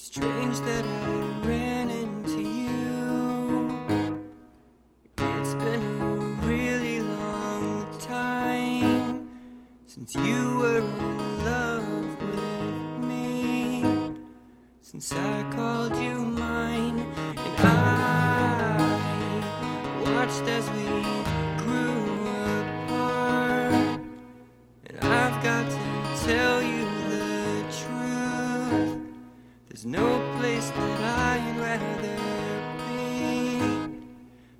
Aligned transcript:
Strange 0.00 0.60
that 0.60 0.84
I 0.84 1.46
ran 1.46 1.90
into 1.90 2.40
you. 2.40 3.68
It's 5.18 5.54
been 5.54 5.82
a 6.00 6.14
really 6.46 7.00
long 7.00 7.84
time 7.98 9.28
since 9.86 10.14
you 10.14 10.58
were 10.58 10.78
in 10.78 11.44
love 11.44 11.88
with 12.20 13.08
me. 13.08 13.84
Since 14.82 15.12
I 15.12 15.42
called 15.50 15.96
you 15.96 16.14
mine. 16.14 17.27
There's 29.80 29.86
no 29.86 30.10
place 30.40 30.68
that 30.70 31.00
I'd 31.30 31.56
rather 31.56 32.16
be 32.88 32.98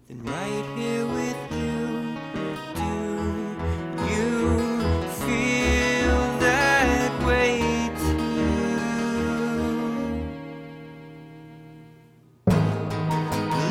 than 0.07 0.23
right 0.23 0.67
here 0.79 1.07
with 1.07 1.41
you. 1.59 2.15
Do 2.79 2.93
you 4.15 4.39
feel 5.25 6.19
that 6.39 7.11
way 7.27 7.91
too? 7.99 8.79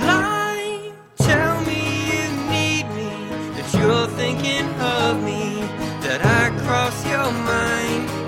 Lie, 0.06 0.92
tell 1.16 1.62
me 1.62 1.82
you 2.12 2.26
need 2.52 2.86
me, 2.94 3.12
that 3.56 3.68
you're 3.74 4.10
thinking 4.18 4.68
of 4.82 5.24
me, 5.24 5.62
that 6.02 6.20
I 6.26 6.50
cross 6.66 6.98
your 7.06 7.32
mind. 7.32 8.27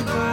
it. 0.00 0.23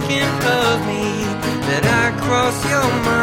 Thinking 0.00 0.22
of 0.22 0.86
me. 0.86 1.04
That 1.68 1.84
I 1.84 2.16
cross 2.22 2.58
your 2.70 2.88
mind 3.04 3.17